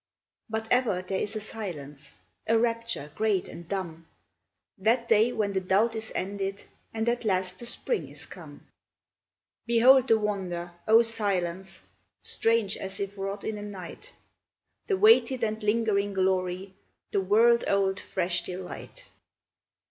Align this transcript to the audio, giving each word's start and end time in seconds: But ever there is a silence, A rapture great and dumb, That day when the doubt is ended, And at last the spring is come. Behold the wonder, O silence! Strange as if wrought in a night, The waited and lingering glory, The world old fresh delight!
But 0.49 0.67
ever 0.71 1.03
there 1.03 1.19
is 1.19 1.35
a 1.35 1.39
silence, 1.39 2.15
A 2.47 2.57
rapture 2.57 3.11
great 3.13 3.47
and 3.47 3.69
dumb, 3.69 4.07
That 4.79 5.07
day 5.07 5.31
when 5.31 5.53
the 5.53 5.59
doubt 5.59 5.93
is 5.95 6.11
ended, 6.15 6.63
And 6.91 7.07
at 7.07 7.23
last 7.23 7.59
the 7.59 7.67
spring 7.67 8.09
is 8.09 8.25
come. 8.25 8.65
Behold 9.67 10.07
the 10.07 10.17
wonder, 10.17 10.71
O 10.87 11.03
silence! 11.03 11.81
Strange 12.23 12.77
as 12.77 12.99
if 12.99 13.15
wrought 13.15 13.43
in 13.43 13.59
a 13.59 13.61
night, 13.61 14.11
The 14.87 14.97
waited 14.97 15.43
and 15.43 15.61
lingering 15.61 16.15
glory, 16.15 16.73
The 17.11 17.21
world 17.21 17.63
old 17.67 17.99
fresh 17.99 18.41
delight! 18.43 19.07